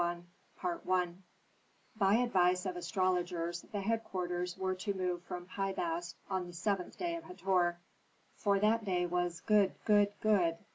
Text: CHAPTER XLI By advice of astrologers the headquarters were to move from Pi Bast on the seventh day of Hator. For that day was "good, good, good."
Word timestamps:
CHAPTER 0.59 0.81
XLI 0.87 1.13
By 1.95 2.15
advice 2.15 2.65
of 2.65 2.75
astrologers 2.75 3.61
the 3.71 3.81
headquarters 3.81 4.57
were 4.57 4.73
to 4.73 4.95
move 4.95 5.21
from 5.21 5.45
Pi 5.45 5.73
Bast 5.73 6.15
on 6.27 6.47
the 6.47 6.53
seventh 6.53 6.97
day 6.97 7.15
of 7.17 7.25
Hator. 7.25 7.77
For 8.35 8.59
that 8.59 8.83
day 8.83 9.05
was 9.05 9.41
"good, 9.41 9.75
good, 9.85 10.11
good." 10.19 10.57